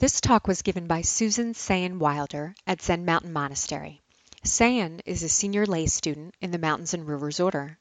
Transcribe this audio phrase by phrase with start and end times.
[0.00, 4.02] This talk was given by Susan Seien Wilder at Zen Mountain Monastery.
[4.42, 7.78] Seien is a senior lay student in the Mountains and Rivers Order.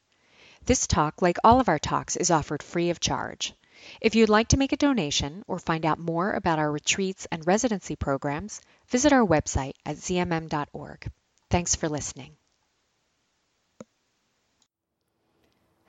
[0.63, 3.53] This talk, like all of our talks, is offered free of charge.
[3.99, 7.45] If you'd like to make a donation or find out more about our retreats and
[7.47, 11.11] residency programs, visit our website at zmm.org.
[11.49, 12.37] Thanks for listening.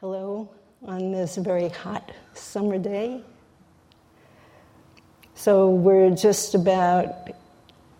[0.00, 0.50] Hello,
[0.82, 3.22] on this very hot summer day.
[5.44, 7.28] So we're just about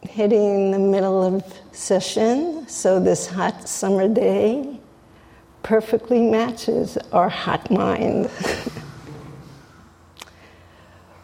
[0.01, 4.81] hitting the middle of session, so this hot summer day
[5.63, 8.31] perfectly matches our hot mind.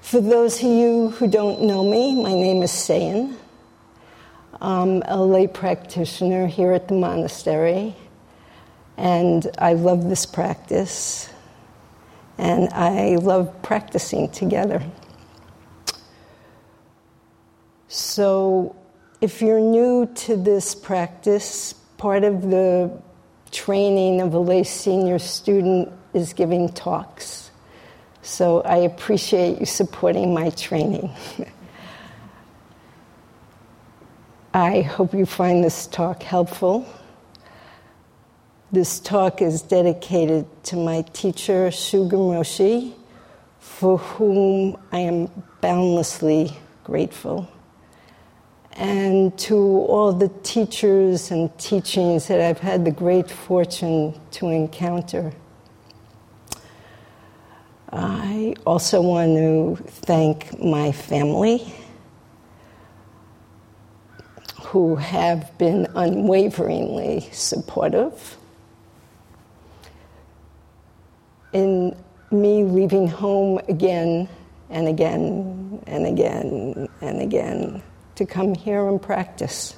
[0.03, 3.39] For those of you who don't know me, my name is Seien.
[4.61, 7.97] I'm a lay practitioner here at the monastery,
[8.99, 11.31] and I love this practice,
[12.37, 14.83] and I love practicing together.
[17.93, 18.77] So,
[19.21, 22.97] if you're new to this practice, part of the
[23.51, 27.51] training of a lay senior student is giving talks.
[28.23, 31.11] So, I appreciate you supporting my training.
[34.55, 36.87] I hope you find this talk helpful.
[38.71, 42.95] This talk is dedicated to my teacher, Shugen Roshi,
[43.59, 45.29] for whom I am
[45.61, 47.49] boundlessly grateful
[48.81, 55.35] and to all the teachers and teachings that I've had the great fortune to encounter.
[57.93, 61.75] I also want to thank my family
[64.63, 68.39] who have been unwaveringly supportive
[71.53, 71.95] in
[72.31, 74.27] me leaving home again
[74.71, 77.83] and again and again and again
[78.17, 79.77] to come here and practice.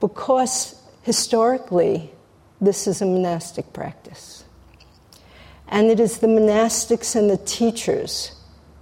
[0.00, 2.10] Because historically,
[2.60, 4.44] this is a monastic practice.
[5.68, 8.32] And it is the monastics and the teachers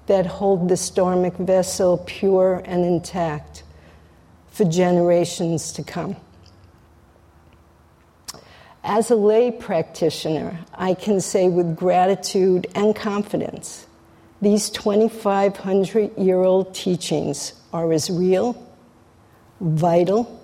[0.07, 3.63] that hold this dharmic vessel pure and intact
[4.49, 6.17] for generations to come.
[8.83, 13.87] As a lay practitioner, I can say with gratitude and confidence
[14.41, 18.57] these 2,500 year old teachings are as real,
[19.61, 20.41] vital,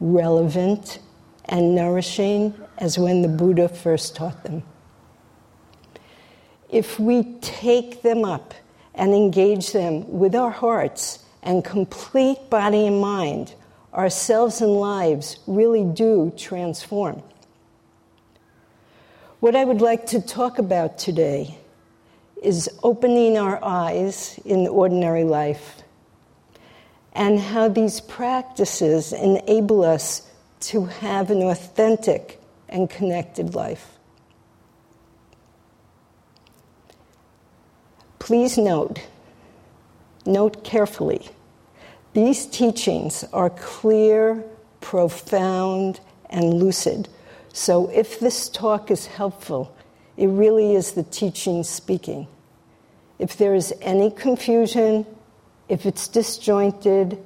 [0.00, 0.98] relevant,
[1.46, 4.62] and nourishing as when the Buddha first taught them.
[6.68, 8.52] If we take them up
[8.94, 13.54] and engage them with our hearts and complete body and mind,
[13.94, 17.22] ourselves and lives really do transform.
[19.40, 21.58] What I would like to talk about today
[22.46, 25.82] is opening our eyes in ordinary life
[27.12, 30.30] and how these practices enable us
[30.60, 33.98] to have an authentic and connected life.
[38.20, 39.00] Please note,
[40.24, 41.28] note carefully,
[42.12, 44.44] these teachings are clear,
[44.80, 45.98] profound,
[46.30, 47.08] and lucid.
[47.52, 49.74] So if this talk is helpful,
[50.16, 52.28] it really is the teaching speaking.
[53.18, 55.06] If there is any confusion,
[55.68, 57.18] if it's disjointed,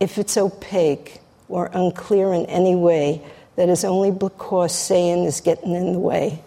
[0.00, 3.22] if it's opaque or unclear in any way,
[3.56, 6.42] that is only because Seien is getting in the way.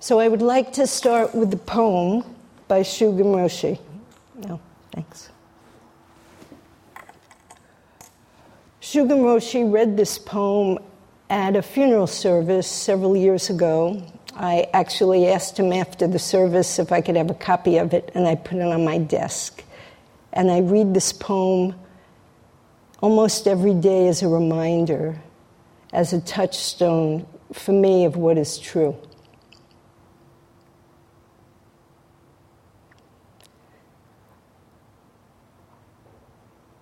[0.00, 2.22] So I would like to start with the poem
[2.68, 3.78] by Shugen Roshi.
[4.46, 4.60] No,
[4.92, 5.30] thanks.
[8.80, 10.78] Shugen Roshi read this poem
[11.28, 14.02] at a funeral service several years ago.
[14.34, 18.10] I actually asked him after the service if I could have a copy of it,
[18.14, 19.64] and I put it on my desk.
[20.32, 21.74] And I read this poem
[23.00, 25.20] almost every day as a reminder,
[25.92, 28.96] as a touchstone for me of what is true.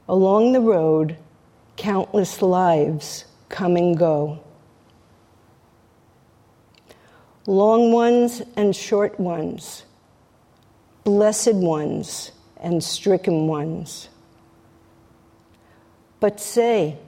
[0.07, 1.17] Along the road,
[1.77, 4.41] countless lives come and go.
[7.47, 9.85] Long ones and short ones,
[11.05, 14.09] blessed ones and stricken ones.
[16.19, 16.99] But say,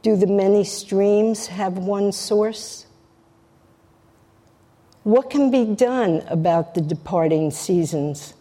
[0.00, 2.86] do the many streams have one source?
[5.02, 8.32] What can be done about the departing seasons?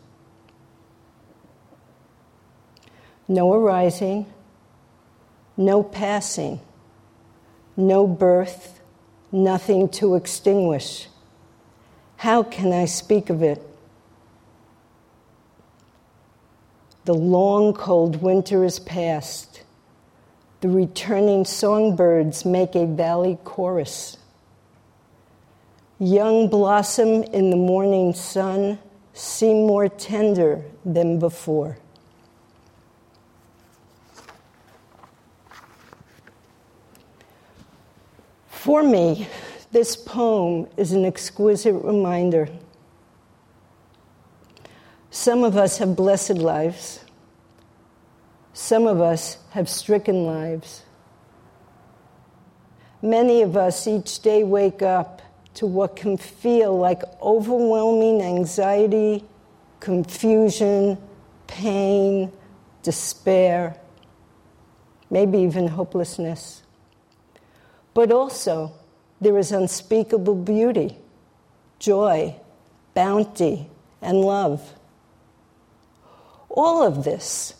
[3.28, 4.26] No arising,
[5.58, 6.62] no passing,
[7.80, 8.82] no birth,
[9.32, 11.08] nothing to extinguish.
[12.18, 13.66] How can I speak of it?
[17.06, 19.64] The long, cold winter is past.
[20.62, 24.18] The returning songbirds make a valley chorus.
[25.98, 28.80] Young blossom in the morning sun
[29.14, 31.78] seem more tender than before.
[38.70, 39.28] For me,
[39.72, 42.48] this poem is an exquisite reminder.
[45.10, 47.04] Some of us have blessed lives.
[48.54, 50.84] Some of us have stricken lives.
[53.02, 55.24] Many of us each day wake up
[55.56, 59.26] to what can feel like overwhelming anxiety,
[59.80, 60.96] confusion,
[61.48, 62.32] pain,
[62.84, 63.76] despair,
[65.10, 66.62] maybe even hopelessness.
[68.00, 68.72] But also,
[69.20, 70.96] there is unspeakable beauty,
[71.80, 72.34] joy,
[72.94, 73.70] bounty,
[74.02, 74.74] and love.
[76.48, 77.56] All of this,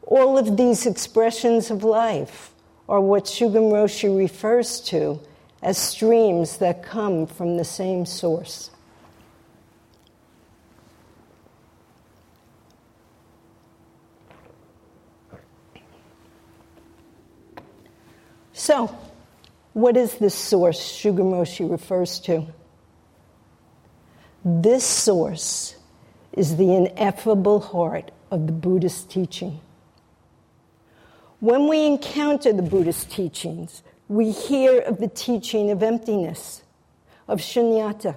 [0.00, 2.52] all of these expressions of life,
[2.88, 5.20] are what Shugen Roshi refers to
[5.60, 8.70] as streams that come from the same source.
[18.54, 18.96] So,
[19.74, 22.46] what is this source Shugen Roshi refers to?
[24.44, 25.76] This source
[26.32, 29.60] is the ineffable heart of the Buddhist teaching.
[31.40, 36.62] When we encounter the Buddhist teachings, we hear of the teaching of emptiness,
[37.28, 38.16] of shunyata.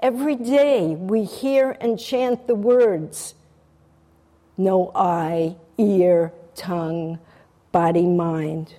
[0.00, 3.34] Every day we hear and chant the words
[4.58, 7.18] no eye, ear, tongue,
[7.72, 8.74] body, mind.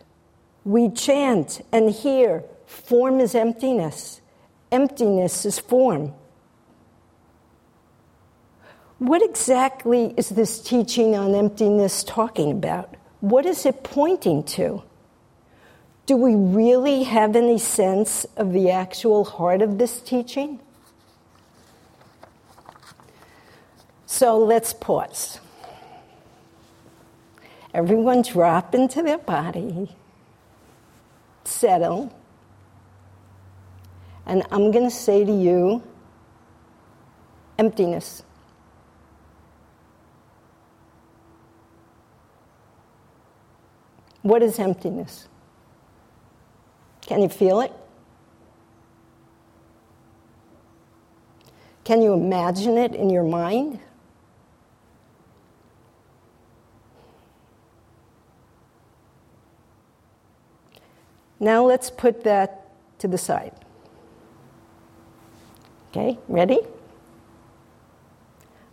[0.65, 4.21] We chant and hear form is emptiness,
[4.71, 6.13] emptiness is form.
[8.99, 12.95] What exactly is this teaching on emptiness talking about?
[13.19, 14.83] What is it pointing to?
[16.05, 20.59] Do we really have any sense of the actual heart of this teaching?
[24.05, 25.39] So let's pause.
[27.73, 29.95] Everyone drop into their body,
[31.43, 32.13] settle,
[34.25, 35.83] and I'm going to say to you
[37.57, 38.23] emptiness.
[44.21, 45.27] What is emptiness?
[47.01, 47.73] Can you feel it?
[51.83, 53.79] Can you imagine it in your mind?
[61.39, 62.69] Now let's put that
[62.99, 63.53] to the side.
[65.89, 66.59] Okay, ready?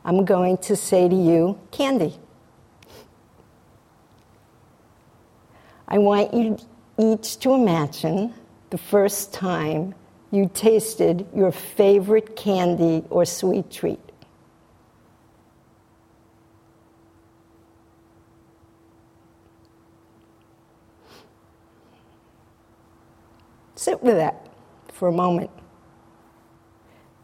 [0.05, 2.15] I'm going to say to you, candy.
[5.87, 6.57] I want you
[6.99, 8.33] each to imagine
[8.71, 9.95] the first time
[10.31, 14.10] you tasted your favorite candy or sweet treat.
[23.81, 24.47] Sit with that
[24.93, 25.49] for a moment.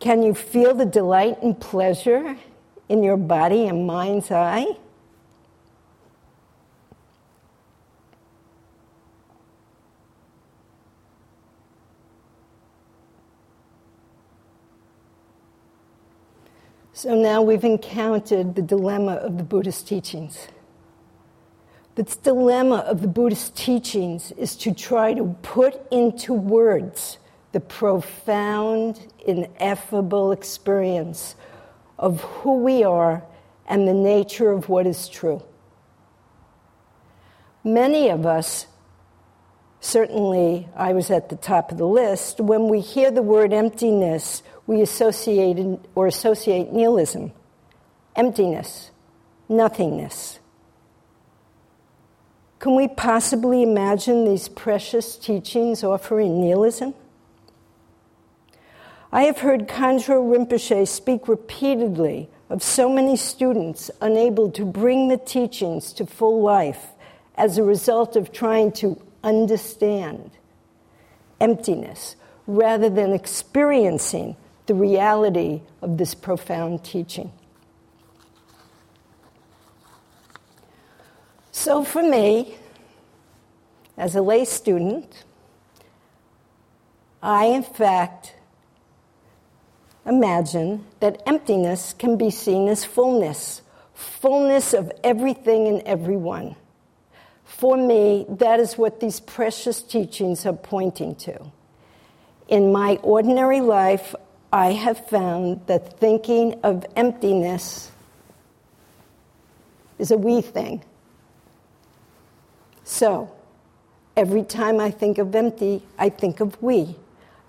[0.01, 2.35] Can you feel the delight and pleasure
[2.89, 4.65] in your body and mind's eye?
[16.95, 20.49] So now we've encountered the dilemma of the Buddhist teachings.
[21.97, 27.17] The dilemma of the Buddhist teachings is to try to put into words
[27.53, 31.37] the profound, ineffable experience
[31.99, 33.25] of who we are
[33.67, 35.43] and the nature of what is true.
[37.65, 38.67] Many of us,
[39.81, 44.43] certainly I was at the top of the list, when we hear the word emptiness,
[44.67, 47.33] we associate or associate nihilism,
[48.15, 48.91] emptiness,
[49.49, 50.41] nothingness.
[52.67, 56.95] Can we possibly imagine these precious teachings offering nihilism?
[59.13, 65.17] I have heard Khandro Rinpoche speak repeatedly of so many students unable to bring the
[65.17, 66.89] teachings to full life
[67.37, 70.33] as a result of trying to understand
[71.41, 72.17] emptiness
[72.49, 74.35] rather than experiencing
[74.67, 77.31] the reality of this profound teaching.
[81.57, 82.55] So, for me,
[83.97, 85.25] as a lay student,
[87.23, 88.35] I in fact
[90.05, 93.63] imagine that emptiness can be seen as fullness,
[93.95, 96.57] fullness of everything and everyone.
[97.47, 101.51] For me, that is what these precious teachings are pointing to.
[102.49, 104.15] In my ordinary life,
[104.53, 107.91] I have found that thinking of emptiness
[109.99, 110.85] is a we thing.
[112.97, 113.31] So,
[114.17, 116.97] every time I think of empty, I think of we.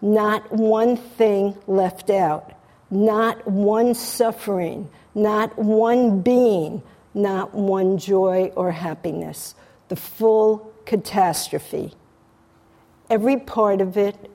[0.01, 2.51] Not one thing left out,
[2.91, 9.55] not one suffering, not one being, not one joy or happiness.
[9.87, 11.93] The full catastrophe.
[13.09, 14.29] Every part of it,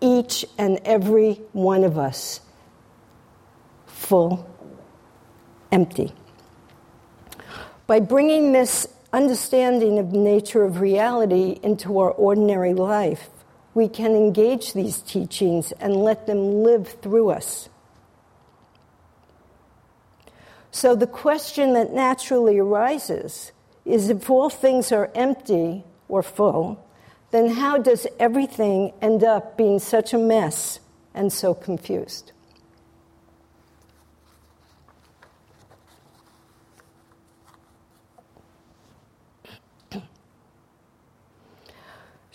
[0.00, 2.40] each and every one of us,
[3.84, 4.48] full,
[5.70, 6.14] empty.
[7.86, 13.30] By bringing this understanding of the nature of reality into our ordinary life,
[13.74, 17.68] we can engage these teachings and let them live through us.
[20.70, 23.52] So, the question that naturally arises
[23.84, 26.84] is if all things are empty or full,
[27.30, 30.80] then how does everything end up being such a mess
[31.14, 32.32] and so confused?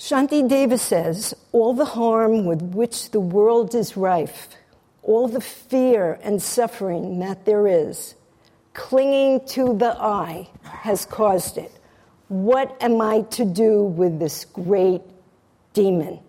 [0.04, 4.50] Shantideva says all the harm with which the world is rife,
[5.02, 8.14] all the fear and suffering that there is,
[8.74, 11.72] clinging to the I has caused it.
[12.28, 15.04] What am I to do with this great
[15.72, 16.20] demon?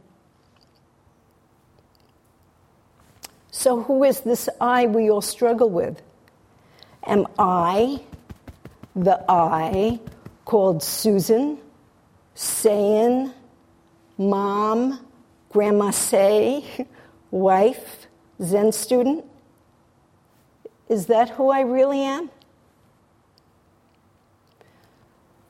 [3.50, 6.00] So, who is this I we all struggle with?
[7.04, 8.00] Am I
[8.95, 9.99] the I
[10.45, 11.59] called Susan,
[12.37, 13.35] Seien,
[14.18, 15.04] mom,
[15.50, 16.87] grandma say,
[17.30, 18.06] wife,
[18.42, 19.25] Zen student?
[20.88, 22.30] Is that who I really am?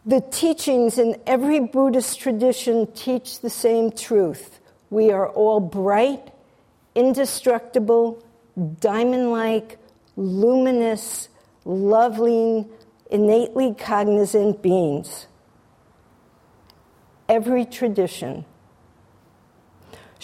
[0.07, 4.61] The teachings in every Buddhist tradition teach the same truth.
[4.91, 6.31] We are all bright,
[6.95, 8.23] indestructible,
[8.81, 9.79] diamond like,
[10.17, 11.29] luminous,
[11.65, 12.69] loving,
[13.11, 15.27] innately cognizant beings.
[17.29, 18.45] Every tradition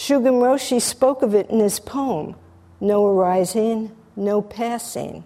[0.00, 2.34] Shugen Roshi spoke of it in his poem
[2.80, 5.24] No arising, no passing,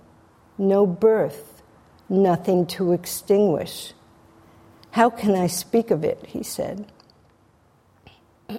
[0.58, 1.62] no birth,
[2.08, 3.92] nothing to extinguish.
[4.90, 6.26] How can I speak of it?
[6.26, 6.90] He said.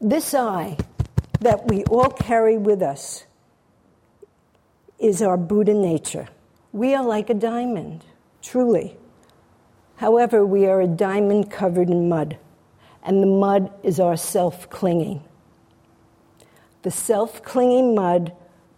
[0.00, 0.76] this I
[1.40, 3.24] that we all carry with us
[5.00, 6.28] is our Buddha nature.
[6.70, 8.04] We are like a diamond,
[8.40, 8.96] truly.
[9.96, 12.38] However, we are a diamond covered in mud
[13.02, 15.22] and the mud is our self clinging.
[16.82, 18.32] The self clinging mud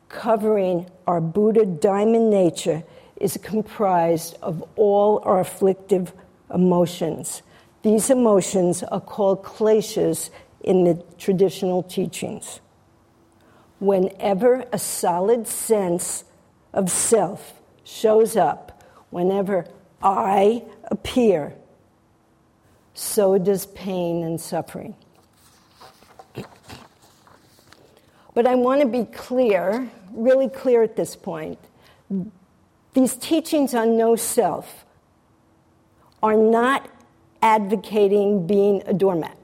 [0.09, 2.85] covering our Buddha diamond nature
[3.17, 6.13] is comprised of all our afflictive
[6.53, 7.43] emotions.
[7.83, 12.61] These emotions are called kleshas in the traditional teachings.
[13.81, 16.25] Whenever a solid sense
[16.73, 19.67] of self shows up, whenever
[20.03, 21.55] I appear,
[22.95, 24.95] so does pain and suffering.
[28.35, 31.59] But I want to be clear, really clear at this point.
[32.95, 34.85] These teachings on no self
[36.23, 36.89] are not
[37.43, 39.37] advocating being a doormat.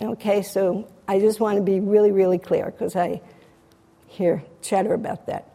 [0.00, 3.20] Okay, so I just want to be really, really clear because I
[4.06, 5.52] hear chatter about that.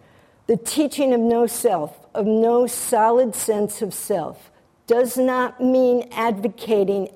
[0.47, 4.51] The teaching of no self, of no solid sense of self,
[4.87, 7.09] does not mean advocating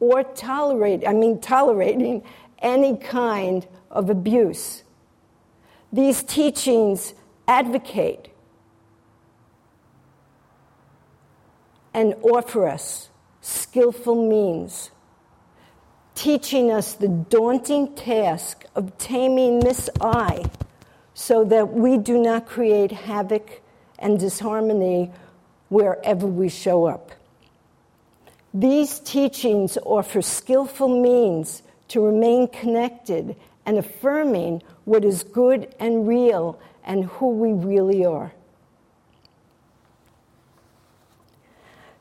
[0.00, 2.22] or tolerate, I mean tolerating
[2.60, 4.84] any kind of abuse.
[5.92, 7.14] These teachings
[7.46, 8.28] advocate
[11.94, 13.08] and offer us
[13.40, 14.90] skillful means,
[16.14, 20.44] teaching us the daunting task of taming this I
[21.14, 23.62] so that we do not create havoc
[23.98, 25.10] and disharmony
[25.68, 27.12] wherever we show up.
[28.54, 36.58] These teachings offer skillful means to remain connected and affirming what is good and real
[36.84, 38.32] and who we really are.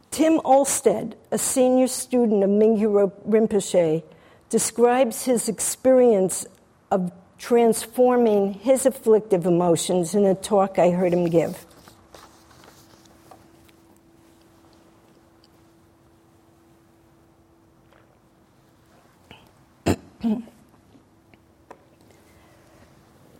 [0.09, 4.01] Tim Olmsted, a senior student of Mingyur Rinpoche,
[4.49, 6.47] describes his experience
[6.89, 11.65] of transforming his afflictive emotions in a talk I heard him give.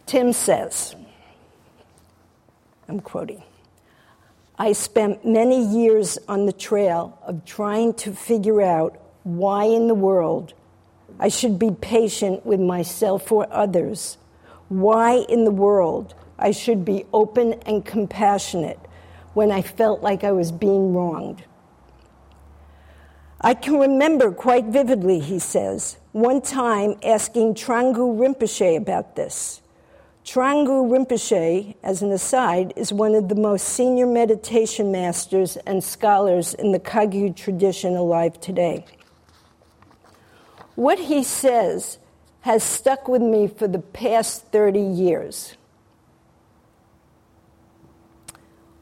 [0.05, 0.95] Tim says,
[2.87, 3.43] I'm quoting,
[4.57, 9.93] I spent many years on the trail of trying to figure out why in the
[9.93, 10.53] world
[11.19, 14.17] I should be patient with myself or others,
[14.69, 18.79] why in the world I should be open and compassionate
[19.33, 21.43] when I felt like I was being wronged.
[23.39, 29.61] I can remember quite vividly, he says, one time asking Thrangu Rinpoche about this.
[30.25, 36.55] Thrangu Rinpoche, as an aside, is one of the most senior meditation masters and scholars
[36.55, 38.83] in the Kagyu tradition alive today.
[40.75, 41.99] What he says
[42.41, 45.55] has stuck with me for the past 30 years.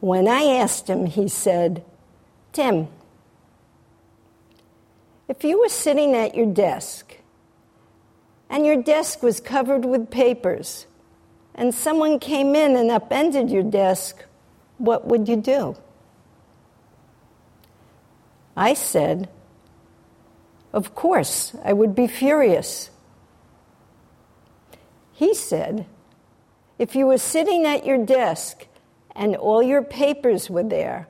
[0.00, 1.84] When I asked him, he said,
[2.52, 2.88] Tim,
[5.28, 7.16] if you were sitting at your desk
[8.48, 10.86] and your desk was covered with papers
[11.54, 14.24] and someone came in and upended your desk,
[14.78, 15.76] what would you do?
[18.56, 19.28] I said,
[20.72, 22.90] Of course, I would be furious.
[25.12, 25.86] He said,
[26.78, 28.66] If you were sitting at your desk
[29.14, 31.08] and all your papers were there,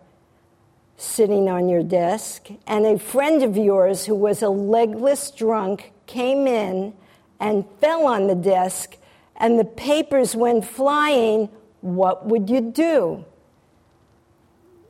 [0.96, 6.46] sitting on your desk, and a friend of yours who was a legless drunk came
[6.46, 6.94] in
[7.38, 8.96] and fell on the desk,
[9.36, 11.48] and the papers went flying,
[11.82, 13.24] what would you do?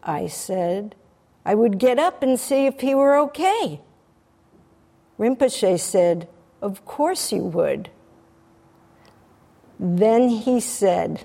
[0.03, 0.95] I said,
[1.45, 3.81] I would get up and see if he were okay.
[5.19, 6.29] Rinpoche said,
[6.63, 7.91] Of course you would.
[9.81, 11.25] Then he said,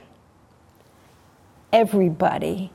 [1.71, 2.71] Everybody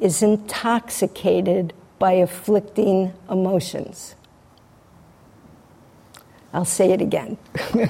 [0.00, 4.14] is intoxicated by afflicting emotions.
[6.52, 7.36] I'll say it again.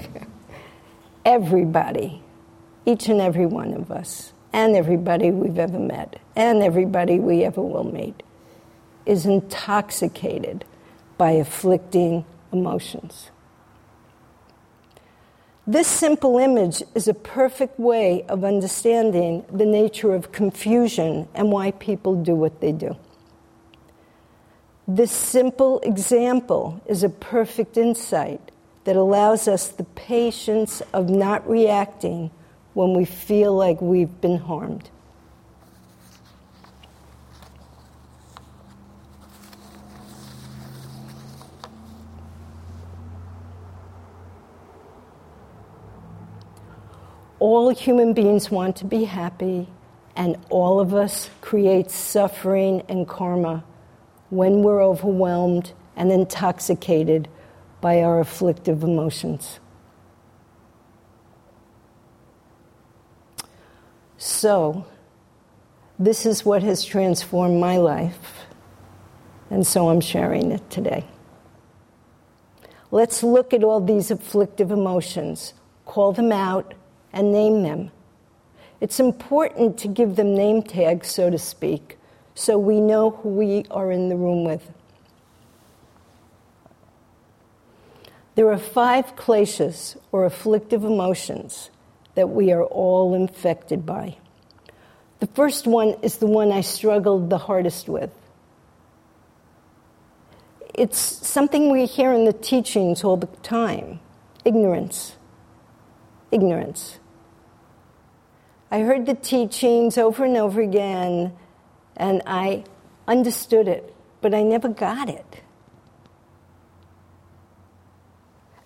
[1.25, 2.23] everybody,
[2.85, 7.63] each and every one of us, and everybody we've ever met, and everybody we ever
[7.63, 8.23] will meet,
[9.07, 10.65] is intoxicated
[11.17, 13.31] by afflicting emotions.
[15.71, 21.71] This simple image is a perfect way of understanding the nature of confusion and why
[21.71, 22.97] people do what they do.
[24.89, 28.51] This simple example is a perfect insight
[28.83, 32.33] that allows us the patience of not reacting
[32.75, 34.91] when we feel like we've been harmed.
[47.41, 49.67] All human beings want to be happy,
[50.15, 53.65] and all of us create suffering and karma
[54.29, 57.29] when we're overwhelmed and intoxicated
[57.81, 59.59] by our afflictive emotions.
[64.19, 64.85] So,
[65.99, 68.45] this is what has transformed my life,
[69.51, 71.07] and so I'm sharing it today.
[72.91, 75.55] Let's look at all these afflictive emotions,
[75.87, 76.75] call them out,
[77.13, 77.91] and name them.
[78.81, 81.99] It's important to give them name tags, so to speak,
[82.35, 84.71] so we know who we are in the room with.
[88.37, 91.71] There are five kleshas, or afflictive emotions,
[92.15, 94.17] that we are all infected by.
[95.19, 98.11] The first one is the one I struggled the hardest with.
[100.73, 104.01] It's something we hear in the teachings all the time
[104.45, 105.17] ignorance.
[106.31, 107.00] Ignorance.
[108.71, 111.33] I heard the teachings over and over again,
[111.97, 112.65] and I
[113.09, 115.43] understood it, but I never got it.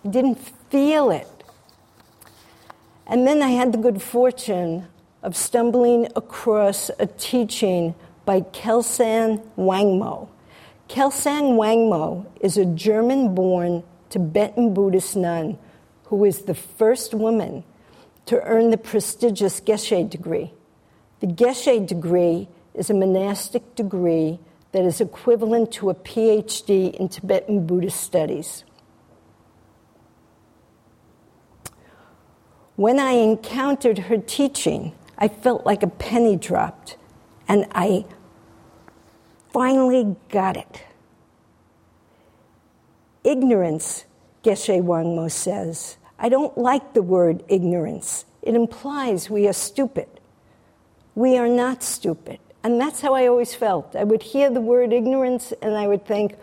[0.03, 0.35] I didn't
[0.69, 1.27] feel it.
[3.07, 4.87] And then I had the good fortune
[5.23, 10.29] of stumbling across a teaching by Kelsang Wangmo.
[10.87, 15.57] Kelsang Wangmo is a German born Tibetan Buddhist nun
[16.05, 17.63] who is the first woman
[18.25, 20.53] to earn the prestigious Geshe degree.
[21.19, 24.39] The Geshe degree is a monastic degree
[24.71, 28.63] that is equivalent to a PhD in Tibetan Buddhist studies.
[32.75, 36.97] When I encountered her teaching, I felt like a penny dropped,
[37.47, 38.05] and I
[39.53, 40.83] finally got it.
[43.23, 44.03] Ignorance,
[44.43, 48.25] Geshe Wangmo says, I don't like the word ignorance.
[48.41, 50.07] It implies we are stupid.
[51.15, 52.39] We are not stupid.
[52.63, 53.95] And that's how I always felt.
[53.95, 56.35] I would hear the word ignorance and I would think,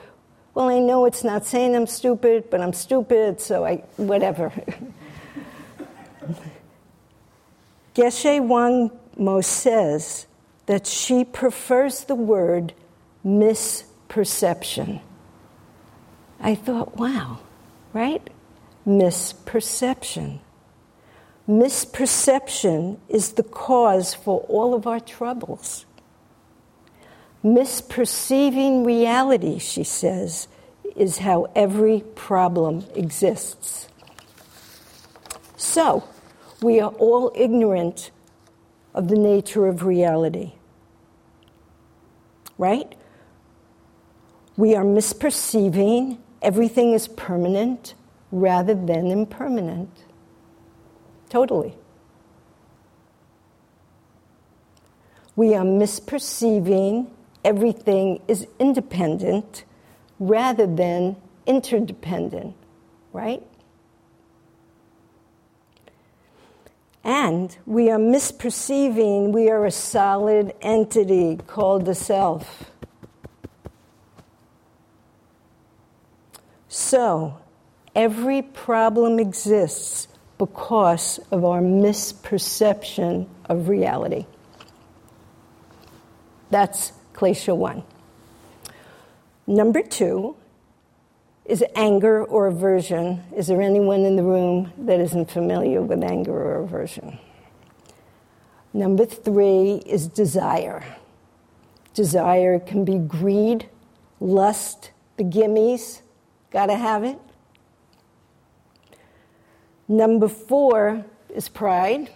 [0.55, 4.53] well, I know it's not saying I'm stupid, but I'm stupid, so I, whatever.
[7.95, 10.27] Geshe Wangmo says
[10.67, 12.73] that she prefers the word
[13.25, 15.01] misperception.
[16.41, 17.41] I thought, wow,
[17.93, 18.29] right?
[18.87, 20.41] Misperception.
[21.49, 25.87] Misperception is the cause for all of our troubles.
[27.45, 30.49] Misperceiving reality, she says,
[30.95, 33.89] is how every problem exists.
[35.57, 36.05] So,
[36.61, 38.11] we are all ignorant
[38.95, 40.53] of the nature of reality.
[42.59, 42.95] Right?
[44.57, 47.95] We are misperceiving everything is permanent
[48.33, 49.91] rather than impermanent.
[51.29, 51.77] Totally.
[55.37, 57.09] We are misperceiving
[57.45, 59.65] everything is independent
[60.19, 61.17] rather than
[61.47, 62.55] interdependent,
[63.13, 63.43] right?
[67.05, 72.71] And we are misperceiving we are a solid entity called the self.
[76.69, 77.42] So,
[77.95, 84.27] every problem exists because of our misperception of reality.
[86.51, 87.85] That's klesha one.
[89.47, 90.37] Number two
[91.45, 93.23] is anger or aversion.
[93.37, 97.19] Is there anyone in the room that isn't familiar with anger or aversion?
[98.73, 100.83] Number three is desire.
[101.95, 103.69] Desire can be greed,
[104.19, 106.01] lust, the gimmies,
[106.51, 107.19] gotta have it.
[109.93, 112.09] Number four is pride.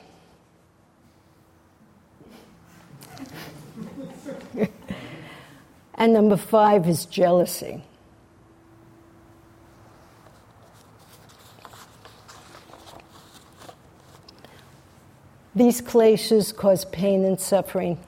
[5.95, 7.85] and number five is jealousy.
[15.55, 17.99] These kleshas cause pain and suffering.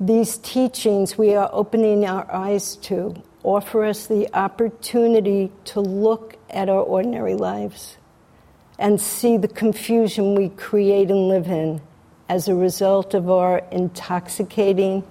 [0.00, 6.68] These teachings we are opening our eyes to offer us the opportunity to look at
[6.68, 7.96] our ordinary lives
[8.78, 11.80] and see the confusion we create and live in
[12.28, 15.02] as a result of our intoxicating,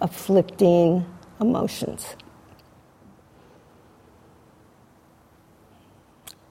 [0.00, 1.04] afflicting
[1.40, 2.16] emotions.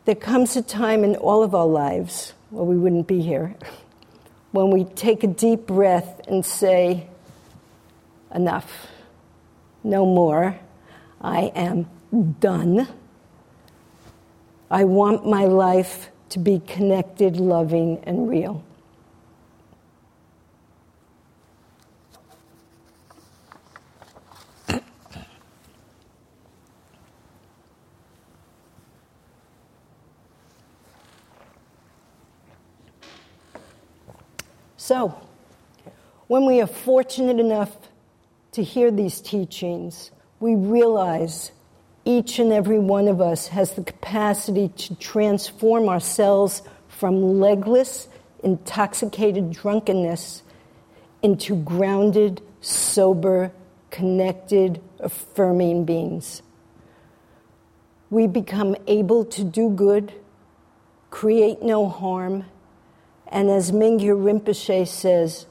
[0.05, 3.55] There comes a time in all of our lives well, we wouldn't be here,
[4.51, 7.07] when we take a deep breath and say,
[8.33, 8.87] Enough,
[9.83, 10.59] no more,
[11.23, 11.87] I am
[12.39, 12.87] done.
[14.69, 18.63] I want my life to be connected, loving, and real.
[34.75, 35.15] So,
[36.27, 37.71] when we are fortunate enough
[38.51, 40.11] to hear these teachings,
[40.43, 41.53] we realize
[42.03, 48.09] each and every one of us has the capacity to transform ourselves from legless,
[48.43, 50.43] intoxicated drunkenness
[51.21, 53.53] into grounded, sober,
[53.89, 56.41] connected, affirming beings.
[58.09, 60.11] We become able to do good,
[61.09, 62.43] create no harm,
[63.29, 65.45] and as Mingyur Rinpoche says,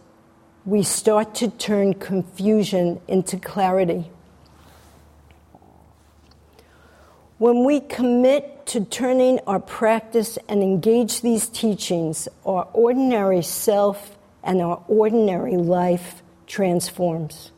[0.66, 4.10] we start to turn confusion into clarity.
[7.42, 14.62] When we commit to turning our practice and engage these teachings, our ordinary self and
[14.62, 17.50] our ordinary life transforms.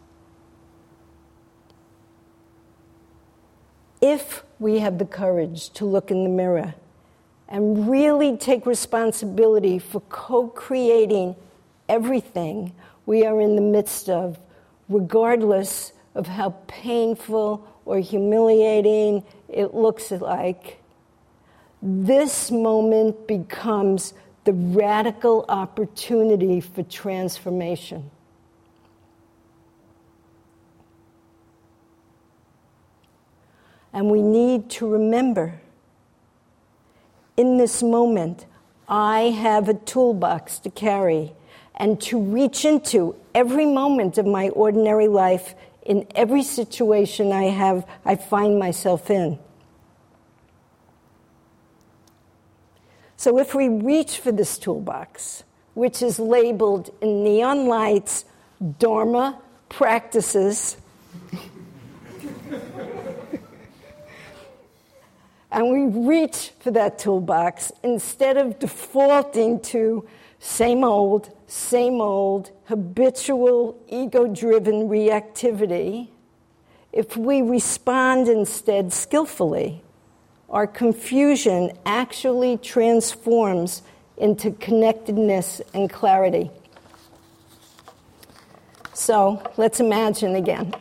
[4.01, 6.73] If we have the courage to look in the mirror
[7.47, 11.37] and really take responsibility for co creating
[11.91, 12.73] everything
[13.05, 14.41] we are in the midst of,
[14.89, 19.23] regardless of how painful or humiliating
[19.55, 20.81] it looks like.
[21.81, 24.15] This moment becomes
[24.45, 28.11] the radical opportunity for transformation.
[33.93, 35.61] And we need to remember
[37.37, 38.47] in this moment,
[38.89, 41.33] I have a toolbox to carry
[41.75, 47.87] and to reach into every moment of my ordinary life in every situation I have
[48.05, 49.39] I find myself in.
[53.17, 55.45] So if we reach for this toolbox,
[55.75, 58.25] which is labeled in neon lights
[58.79, 60.77] Dharma practices,
[65.51, 70.07] and we reach for that toolbox instead of defaulting to
[70.39, 76.09] same old, same old, habitual, ego driven reactivity,
[76.93, 79.81] if we respond instead skillfully,
[80.51, 83.83] our confusion actually transforms
[84.17, 86.51] into connectedness and clarity.
[88.93, 90.75] So let's imagine again.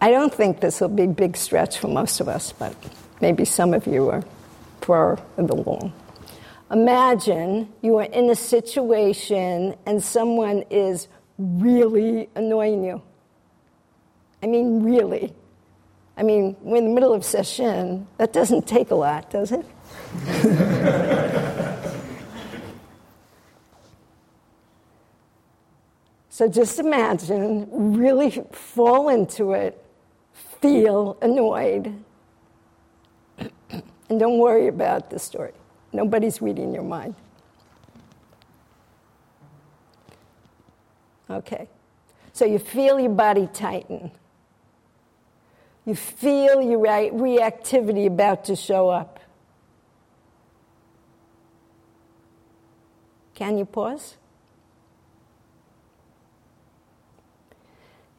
[0.00, 2.74] I don't think this will be a big stretch for most of us, but
[3.20, 4.24] maybe some of you are
[4.80, 5.92] far the long.
[6.70, 13.02] Imagine you are in a situation and someone is really annoying you.
[14.42, 15.34] I mean, really.
[16.16, 18.06] I mean, we're in the middle of session.
[18.18, 19.66] That doesn't take a lot, does it?
[26.28, 29.82] so just imagine, really fall into it,
[30.60, 31.92] feel annoyed,
[33.38, 35.52] and don't worry about the story.
[35.92, 37.14] Nobody's reading your mind.
[41.28, 41.68] Okay.
[42.32, 44.10] So you feel your body tighten.
[45.84, 49.20] You feel your reactivity about to show up.
[53.34, 54.16] Can you pause?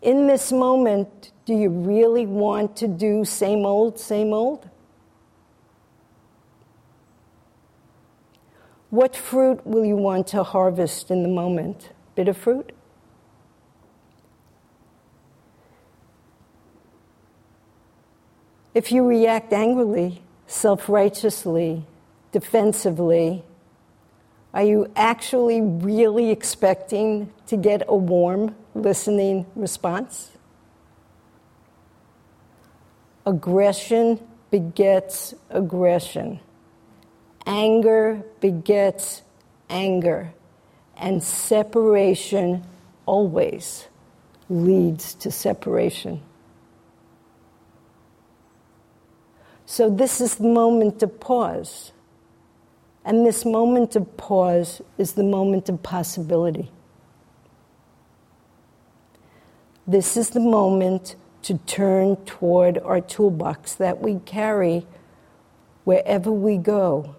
[0.01, 4.67] In this moment, do you really want to do same old, same old?
[8.91, 11.91] What fruit will you want to harvest in the moment?
[12.13, 12.73] Bitter fruit?
[18.73, 21.85] If you react angrily, self righteously,
[22.33, 23.43] defensively,
[24.53, 30.31] are you actually really expecting to get a warm, listening response?
[33.25, 36.41] Aggression begets aggression.
[37.45, 39.21] Anger begets
[39.69, 40.33] anger.
[40.97, 42.63] And separation
[43.05, 43.87] always
[44.49, 46.21] leads to separation.
[49.65, 51.93] So, this is the moment to pause.
[53.03, 56.69] And this moment of pause is the moment of possibility.
[59.87, 64.85] This is the moment to turn toward our toolbox that we carry
[65.83, 67.15] wherever we go,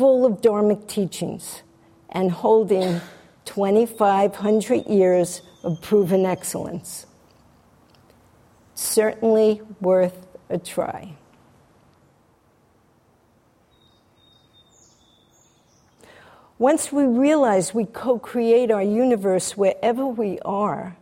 [0.00, 1.62] full of Dharmic teachings
[2.08, 3.02] and holding
[3.44, 7.04] 2,500 years of proven excellence.
[8.74, 11.12] Certainly worth a try.
[16.58, 20.96] Once we realize we co create our universe wherever we are,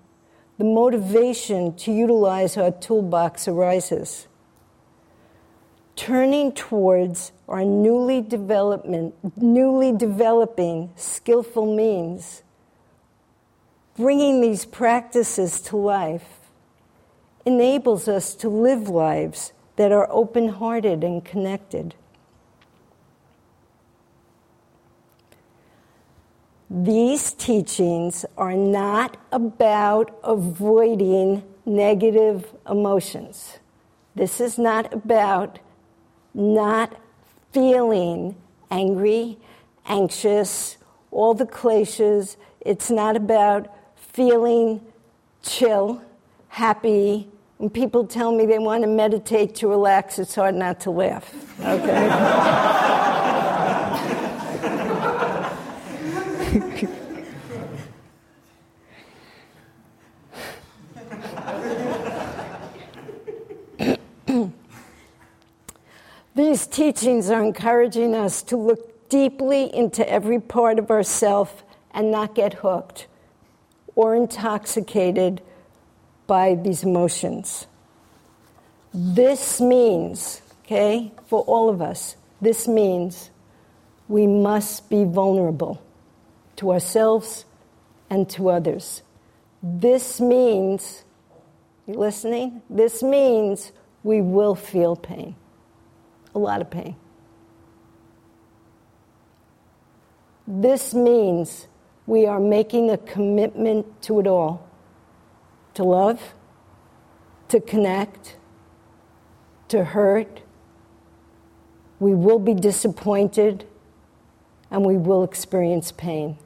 [0.59, 4.27] the motivation to utilize our toolbox arises.
[5.95, 12.43] Turning towards our newly, development, newly developing skillful means,
[13.97, 16.39] bringing these practices to life,
[17.47, 21.95] enables us to live lives that are open hearted and connected.
[26.71, 33.59] These teachings are not about avoiding negative emotions.
[34.15, 35.61] This is not about
[36.35, 37.01] not
[37.59, 38.37] feeling
[38.71, 39.37] angry,
[39.87, 40.77] anxious,
[41.11, 42.37] all the cliches.
[42.61, 43.67] It's not about
[43.97, 44.81] feeling
[45.43, 46.01] chill,
[46.47, 47.29] happy.
[47.57, 51.35] When people tell me they want to meditate to relax, it's hard not to laugh.
[51.61, 52.95] Okay?
[66.39, 72.37] These teachings are encouraging us to look deeply into every part of ourself and not
[72.37, 73.09] get hooked
[73.97, 75.43] or intoxicated
[76.29, 77.67] by these emotions.
[78.95, 83.31] This means, okay, for all of us, this means
[84.07, 85.83] we must be vulnerable
[86.55, 87.47] to ourselves
[88.09, 89.03] and to others.
[89.61, 91.03] This means,
[91.85, 92.63] you listening?
[92.71, 93.73] This means
[94.05, 95.35] we will feel pain,
[96.35, 96.97] a lot of pain.
[100.47, 101.67] This means
[102.07, 104.69] we are making a commitment to it all
[105.75, 106.35] to love,
[107.47, 108.37] to connect,
[109.69, 110.41] to hurt.
[112.01, 113.65] We will be disappointed
[114.73, 116.37] and we will experience pain.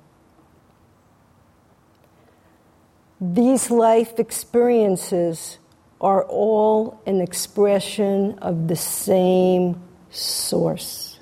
[3.19, 5.59] These life experiences
[6.03, 11.21] are all an expression of the same source.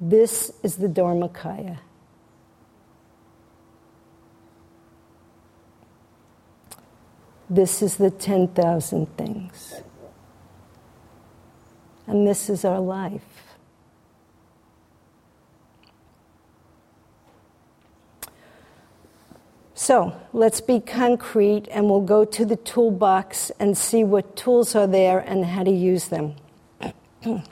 [0.00, 1.78] This is the Dharmakaya.
[7.50, 9.74] This is the 10,000 things.
[12.06, 13.49] And this is our life.
[19.90, 24.86] So let's be concrete and we'll go to the toolbox and see what tools are
[24.86, 26.36] there and how to use them.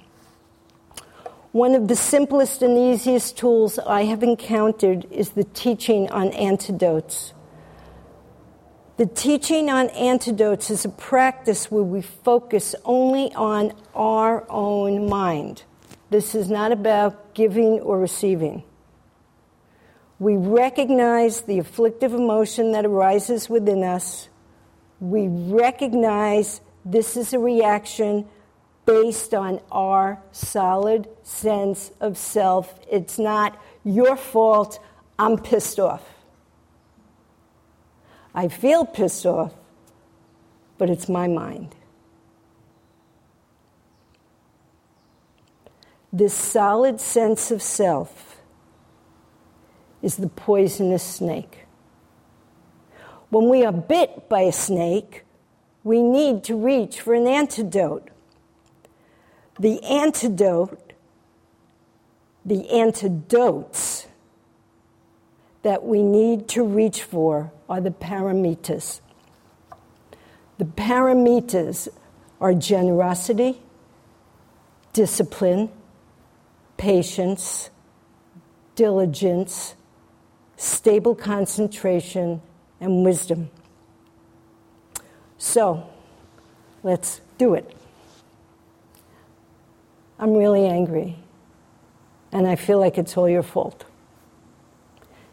[1.51, 7.35] One of the simplest and easiest tools I have encountered is the teaching on antidotes.
[8.99, 15.65] The teaching on antidotes is a practice where we focus only on our own mind.
[16.11, 18.63] This is not about giving or receiving.
[20.19, 24.29] We recognize the afflictive emotion that arises within us.
[25.01, 28.27] We recognize this is a reaction
[28.85, 32.81] based on our solid sense of self.
[32.91, 34.81] It's not your fault,
[35.19, 36.03] I'm pissed off.
[38.35, 39.53] I feel pissed off,
[40.79, 41.75] but it's my mind.
[46.13, 48.28] This solid sense of self
[50.03, 51.67] is the poisonous snake.
[53.31, 55.25] When we are bit by a snake,
[55.85, 58.09] we need to reach for an antidote.
[59.59, 60.93] The antidote,
[62.45, 64.07] the antidotes
[65.63, 69.01] that we need to reach for are the paramitas.
[70.59, 71.89] The paramitas
[72.41, 73.61] are generosity,
[74.93, 75.71] discipline,
[76.77, 77.71] patience,
[78.75, 79.75] diligence,
[80.59, 82.43] stable concentration,
[82.81, 83.49] and wisdom.
[85.39, 85.89] So,
[86.83, 87.75] let's do it.
[90.19, 91.17] I'm really angry,
[92.33, 93.85] and I feel like it's all your fault.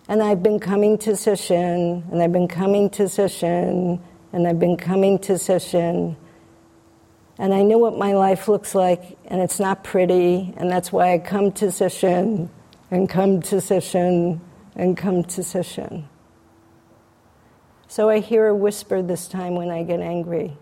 [0.07, 3.99] And I've been coming to session, and I've been coming to session,
[4.31, 6.15] and I've been coming to session.
[7.39, 11.13] And I know what my life looks like, and it's not pretty, and that's why
[11.13, 12.51] I come to session,
[12.91, 14.39] and come to session,
[14.75, 16.09] and come to session.
[17.87, 20.57] So I hear a whisper this time when I get angry.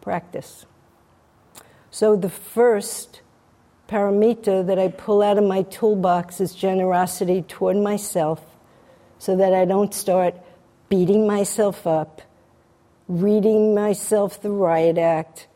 [0.00, 0.66] Practice.
[1.90, 3.22] So the first
[3.88, 8.44] paramita that I pull out of my toolbox is generosity toward myself
[9.18, 10.34] so that I don't start
[10.88, 12.22] beating myself up,
[13.08, 15.46] reading myself the riot act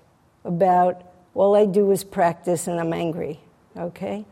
[0.44, 1.02] about
[1.34, 3.40] all I do is practice and I'm angry,
[3.76, 4.24] okay?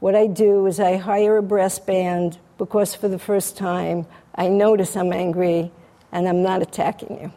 [0.00, 4.48] What I do is I hire a brass band because for the first time I
[4.48, 5.70] notice I'm angry
[6.10, 7.32] and I'm not attacking you.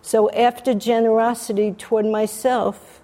[0.00, 3.02] So after generosity toward myself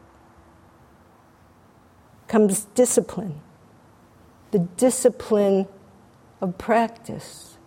[2.27, 3.42] comes discipline
[4.55, 5.66] the discipline
[6.40, 7.59] of practice,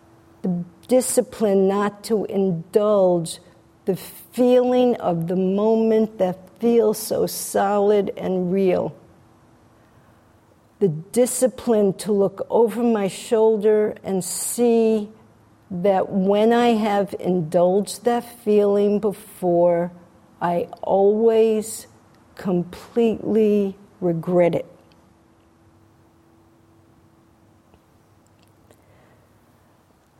[0.41, 3.39] the discipline not to indulge
[3.83, 8.95] the feeling of the moment that feels so solid and real.
[10.79, 15.09] The discipline to look over my shoulder and see
[15.71, 19.91] that when I have indulged that feeling before,
[20.39, 21.87] I always
[22.35, 24.65] completely regret it.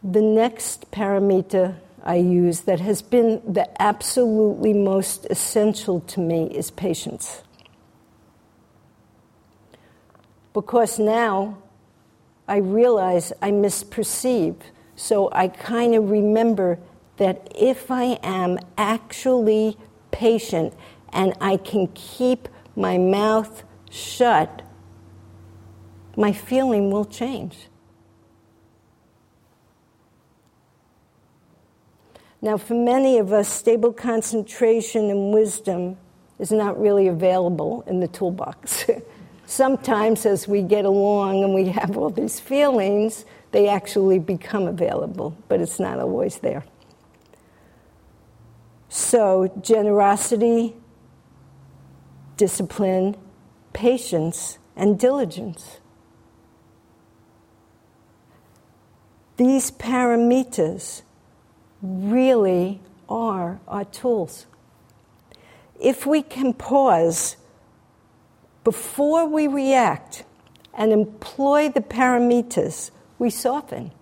[0.04, 6.72] The next paramita I use that has been the absolutely most essential to me is
[6.72, 7.44] patience.
[10.58, 11.60] Because now
[12.48, 14.56] I realize I misperceive.
[14.96, 16.80] So I kind of remember
[17.18, 19.78] that if I am actually
[20.10, 20.74] patient
[21.14, 24.64] and I can keep my mouth shut,
[26.16, 27.68] my feeling will change.
[32.42, 35.98] Now, for many of us, stable concentration and wisdom
[36.40, 38.86] is not really available in the toolbox.
[39.50, 43.24] Sometimes, as we get along and we have all these feelings,
[43.54, 46.66] they actually become available, but it's not always there.
[48.90, 50.76] So, generosity,
[52.36, 53.16] discipline,
[53.72, 55.80] patience, and diligence.
[59.38, 61.04] These paramitas
[61.82, 64.46] really are our tools.
[65.80, 67.37] If we can pause
[68.68, 70.26] before we react
[70.74, 73.94] and employ the paramitas, we soften.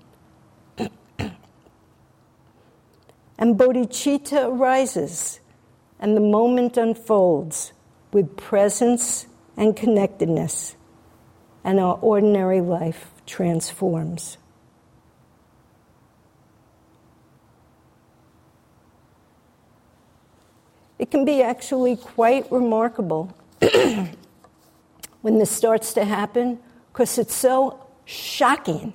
[0.80, 0.90] and
[3.38, 5.40] bodhicitta arises,
[6.00, 7.74] and the moment unfolds
[8.12, 10.76] with presence and connectedness,
[11.64, 14.40] and our ordinary life transforms.
[20.98, 23.32] It can be actually quite remarkable
[25.26, 26.60] when this starts to happen
[26.94, 28.94] because it's so shocking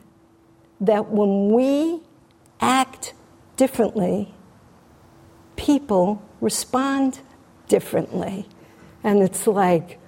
[0.80, 2.00] that when we
[2.60, 3.14] act
[3.56, 4.32] differently,
[5.56, 7.18] people respond
[7.66, 8.46] differently.
[9.02, 9.98] And it's like,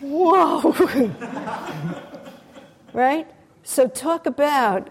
[0.00, 0.70] whoa.
[2.92, 3.26] right?
[3.62, 4.90] So, talk about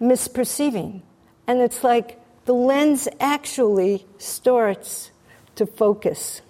[0.00, 1.02] misperceiving.
[1.46, 5.10] And it's like the lens actually starts
[5.56, 6.40] to focus.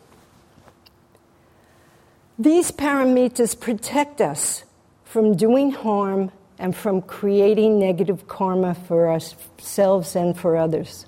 [2.42, 4.64] These paramitas protect us
[5.04, 11.06] from doing harm and from creating negative karma for ourselves and for others.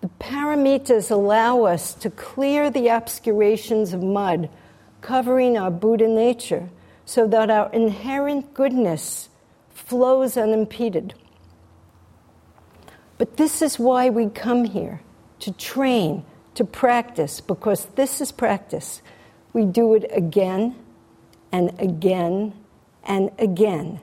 [0.00, 4.50] The paramitas allow us to clear the obscurations of mud
[5.00, 6.70] covering our Buddha nature
[7.04, 9.28] so that our inherent goodness
[9.74, 11.14] flows unimpeded.
[13.16, 15.02] But this is why we come here
[15.38, 16.24] to train,
[16.56, 19.02] to practice, because this is practice.
[19.56, 20.76] We do it again
[21.50, 22.52] and again
[23.02, 24.00] and again.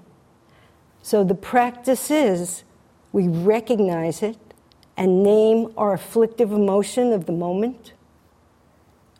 [1.03, 2.63] So the practice is
[3.11, 4.39] we recognize it
[4.97, 7.93] and name our afflictive emotion of the moment.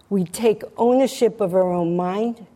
[0.10, 2.48] We take ownership of our own mind.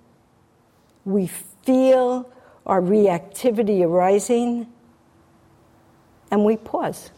[1.05, 2.27] We feel
[2.65, 4.65] our reactivity arising
[6.31, 7.11] and we pause.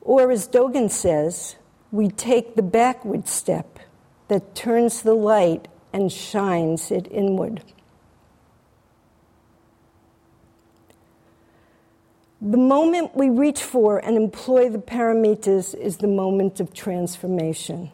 [0.00, 1.56] Or, as Dogen says,
[1.90, 3.78] we take the backward step
[4.28, 7.62] that turns the light and shines it inward.
[12.40, 17.90] The moment we reach for and employ the paramitas is the moment of transformation.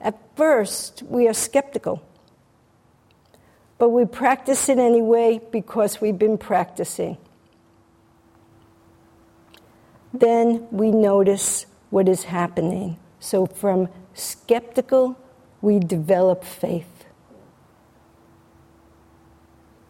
[0.00, 2.02] At first, we are skeptical,
[3.78, 7.18] but we practice it anyway because we've been practicing.
[10.12, 12.98] Then we notice what is happening.
[13.18, 15.18] So from skeptical,
[15.60, 17.04] we develop faith.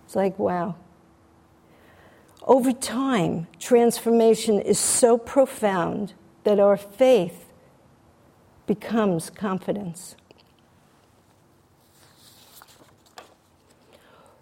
[0.04, 0.74] It's like, wow.
[2.42, 7.46] Over time, transformation is so profound that our faith
[8.66, 10.16] becomes confidence.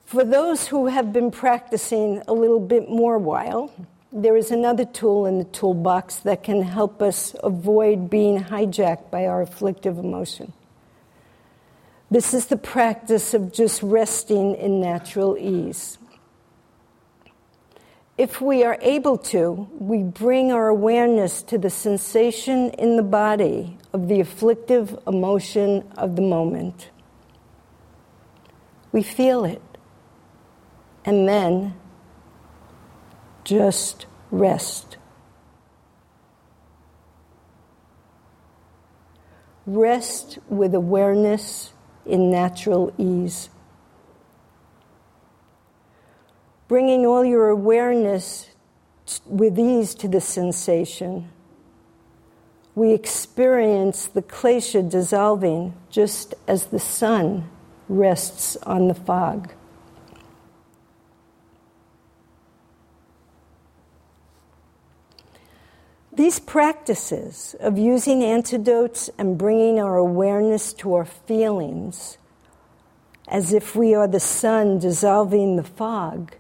[0.06, 3.70] For those who have been practicing a little bit more while,
[4.12, 9.26] there is another tool in the toolbox that can help us avoid being hijacked by
[9.26, 10.52] our afflictive emotion.
[12.11, 15.98] This is the practice of just resting in natural ease.
[18.16, 23.76] If we are able to, we bring our awareness to the sensation in the body
[23.92, 26.90] of the afflictive emotion of the moment.
[28.90, 29.62] We feel it.
[31.04, 31.74] And then
[33.49, 34.99] just rest.
[39.64, 41.72] Rest with awareness
[42.05, 43.49] in natural ease.
[46.68, 48.51] Bringing all your awareness
[49.24, 51.30] with ease to the sensation,
[52.74, 57.49] we experience the klesha dissolving just as the sun
[57.88, 59.55] rests on the fog.
[66.18, 72.18] These practices of using antidotes and bringing our awareness to our feelings
[73.28, 76.34] as if we are the sun dissolving the fog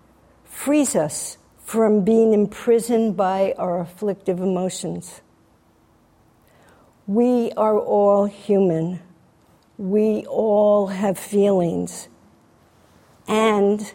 [0.44, 5.20] frees us from being imprisoned by our afflictive emotions.
[7.06, 8.98] We are all human.
[9.76, 12.08] We all have feelings.
[13.28, 13.92] And,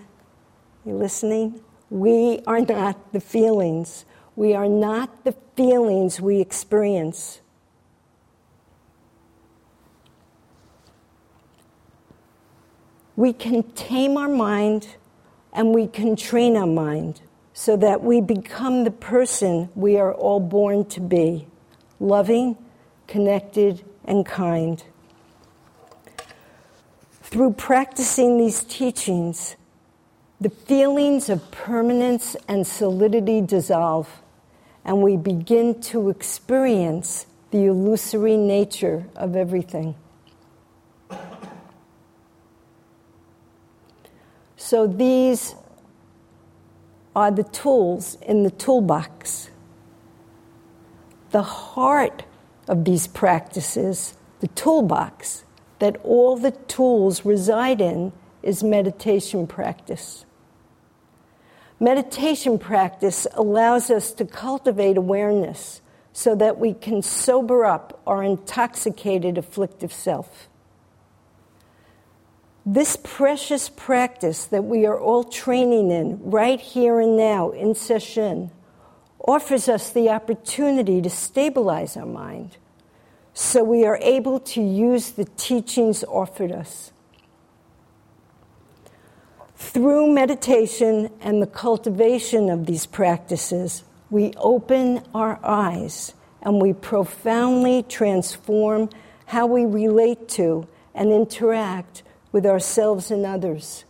[0.86, 1.60] you listening?
[1.90, 4.06] We are not the feelings.
[4.38, 7.42] We are not the feelings we experience.
[13.16, 14.96] We can tame our mind
[15.52, 17.22] and we can train our mind
[17.54, 21.48] so that we become the person we are all born to be
[22.00, 22.58] loving,
[23.08, 24.84] connected, and kind.
[27.22, 29.56] Through practicing these teachings,
[30.42, 34.23] the feelings of permanence and solidity dissolve
[34.86, 39.96] and we begin to experience the illusory nature of everything.
[44.58, 45.56] So these
[47.16, 49.50] are the tools in the toolbox.
[51.32, 52.24] The heart
[52.68, 55.44] of these practices, the toolbox
[55.80, 60.26] that all the tools reside in, is meditation practice.
[61.84, 65.82] Meditation practice allows us to cultivate awareness
[66.14, 70.48] so that we can sober up our intoxicated afflictive self.
[72.66, 78.50] This precious practice that we are all training in right here and now in session
[79.28, 82.56] offers us the opportunity to stabilize our mind
[83.34, 86.93] so we are able to use the teachings offered us.
[89.72, 97.82] Through meditation and the cultivation of these practices, we open our eyes and we profoundly
[97.82, 98.90] transform
[99.26, 103.86] how we relate to and interact with ourselves and others.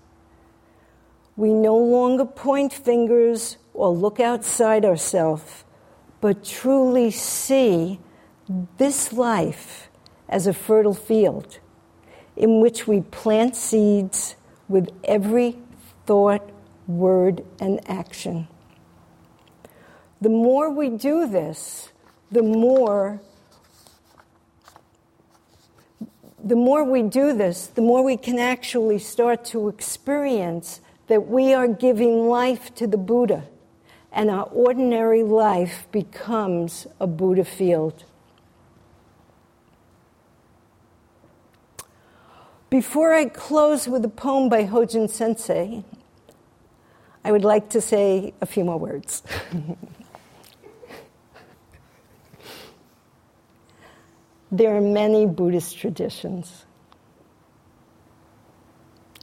[1.35, 5.65] We no longer point fingers or look outside ourselves,
[6.21, 7.99] but truly see
[8.77, 9.89] this life
[10.29, 11.59] as a fertile field
[12.37, 14.35] in which we plant seeds
[14.69, 15.57] with every
[16.05, 16.49] thought,
[16.87, 18.47] word, and action.
[20.21, 21.89] The more we do this,
[22.31, 23.21] the more
[26.43, 31.53] the more we do this, the more we can actually start to experience that we
[31.53, 33.43] are giving life to the Buddha,
[34.11, 38.03] and our ordinary life becomes a Buddha field.
[42.73, 45.83] Before I close with a poem by Hojin Sensei,
[47.23, 49.21] I would like to say a few more words.
[54.51, 56.65] there are many Buddhist traditions,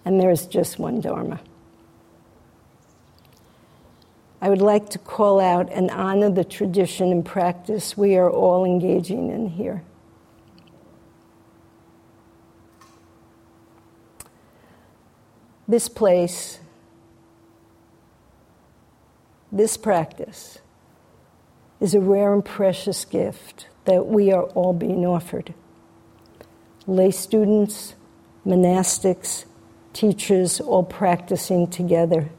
[0.05, 1.41] and there is just one Dharma.
[4.41, 8.65] I would like to call out and honor the tradition and practice we are all
[8.65, 9.83] engaging in here.
[15.71, 16.59] This place,
[19.53, 20.59] this practice
[21.81, 25.55] is a rare and precious gift that we are all being offered.
[26.87, 27.95] Lay students,
[28.45, 29.45] monastics,
[29.93, 32.31] teachers, all practicing together.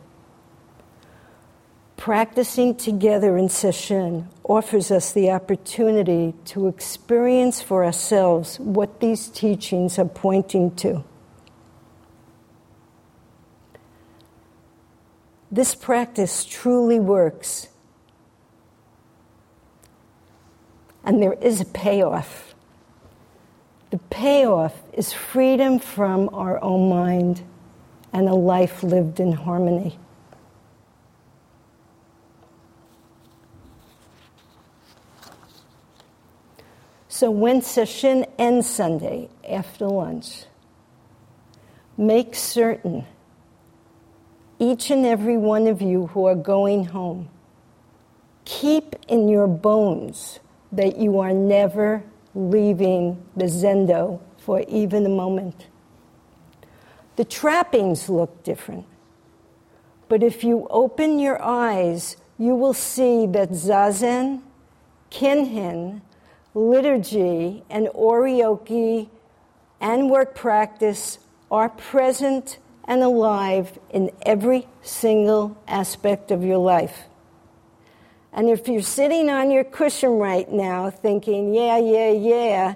[1.95, 9.99] Practicing together in session offers us the opportunity to experience for ourselves what these teachings
[9.99, 11.03] are pointing to.
[15.51, 17.67] This practice truly works.
[21.03, 22.55] And there is a payoff.
[23.89, 27.41] The payoff is freedom from our own mind
[28.13, 29.97] and a life lived in harmony.
[37.09, 40.45] So when session ends Sunday after lunch,
[41.97, 43.05] make certain
[44.61, 47.27] each and every one of you who are going home,
[48.45, 50.39] keep in your bones
[50.71, 52.03] that you are never
[52.35, 55.65] leaving the zendo for even a moment.
[57.15, 58.85] The trappings look different,
[60.07, 64.43] but if you open your eyes, you will see that zazen,
[65.09, 66.01] kinhin,
[66.53, 69.09] liturgy, and Oryoki
[69.79, 71.17] and work practice
[71.49, 72.59] are present
[72.91, 77.03] and alive in every single aspect of your life.
[78.33, 82.73] And if you're sitting on your cushion right now thinking, yeah, yeah, yeah,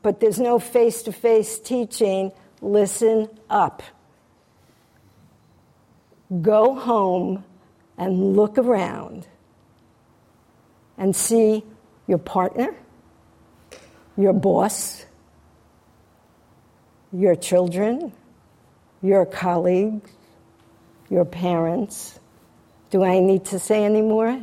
[0.00, 2.32] but there's no face to face teaching,
[2.62, 3.82] listen up.
[6.40, 7.44] Go home
[7.98, 9.26] and look around
[10.96, 11.62] and see
[12.06, 12.74] your partner,
[14.16, 15.04] your boss,
[17.12, 18.14] your children,
[19.02, 20.10] your colleagues,
[21.08, 22.18] your parents.
[22.90, 24.42] Do I need to say any more?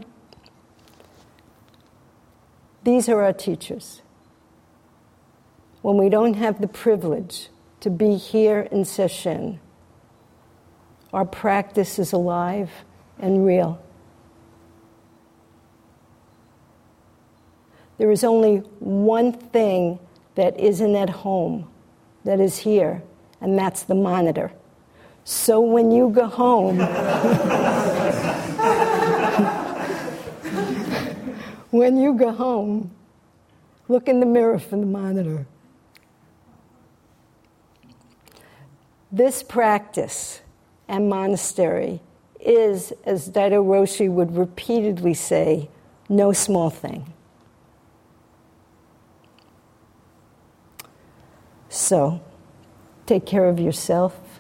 [2.84, 4.02] These are our teachers.
[5.82, 7.50] When we don't have the privilege
[7.82, 9.60] to be here in session,
[11.14, 12.70] our practice is alive
[13.20, 13.82] and real.
[17.98, 20.00] There is only one thing
[20.36, 21.68] that isn't at home,
[22.26, 23.02] that is here,
[23.42, 24.52] and that's the monitor.
[25.24, 26.78] So when you go home,
[31.72, 32.92] when you go home,
[33.88, 35.46] look in the mirror for the monitor.
[39.12, 40.42] This practice
[40.88, 42.02] and monastery
[42.40, 45.70] is, as Daido Roshi would repeatedly say,
[46.10, 47.14] no small thing.
[51.70, 52.22] So,
[53.08, 54.40] take care of yourself,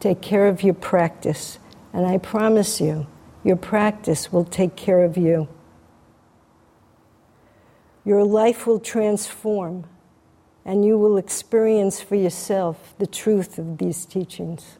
[0.00, 1.58] take care of your practice,
[1.92, 3.06] and I promise you,
[3.44, 5.48] your practice will take care of you.
[8.04, 9.86] Your life will transform,
[10.64, 14.78] and you will experience for yourself the truth of these teachings.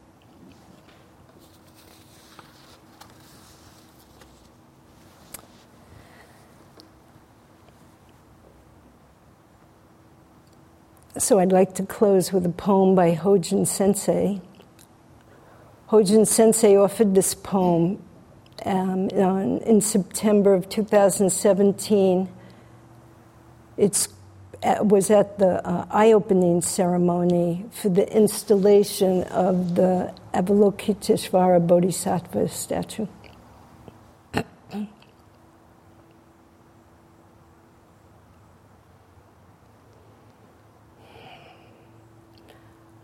[11.19, 14.39] So I'd like to close with a poem by Hojin Sensei.
[15.89, 18.01] Hojin Sensei offered this poem
[18.65, 22.29] um, in September of 2017.
[23.75, 24.07] It
[24.63, 32.47] uh, was at the uh, eye opening ceremony for the installation of the Avalokiteshvara Bodhisattva
[32.47, 33.07] statue.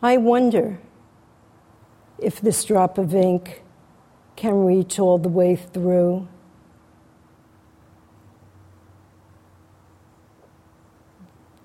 [0.06, 0.78] I wonder
[2.20, 3.64] if this drop of ink
[4.36, 6.28] can reach all the way through.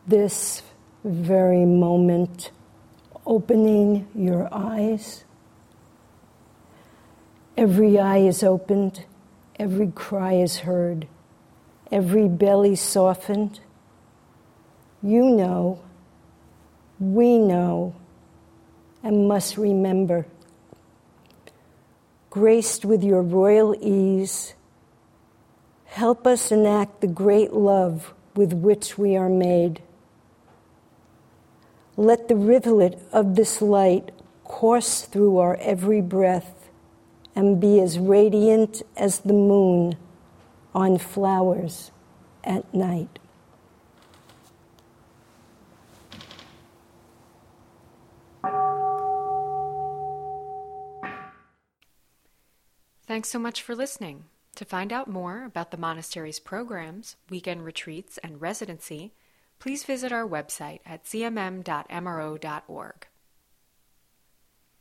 [0.07, 0.63] This
[1.05, 2.51] very moment,
[3.27, 5.25] opening your eyes.
[7.59, 9.05] Every eye is opened,
[9.59, 11.07] every cry is heard,
[11.93, 13.61] every belly softened.
[15.03, 15.83] You know,
[16.99, 17.97] we know
[19.03, 20.27] and must remember.
[22.29, 24.55] Graced with your royal ease,
[25.87, 29.83] help us enact the great love with which we are made.
[31.97, 34.11] Let the rivulet of this light
[34.45, 36.69] course through our every breath
[37.37, 39.97] and be as radiant as the moon
[40.75, 41.91] on flowers
[42.43, 43.20] at night.
[53.11, 54.27] Thanks so much for listening.
[54.55, 59.15] To find out more about the monastery's programs, weekend retreats, and residency,
[59.59, 61.67] please visit our website at zmm.mro.org.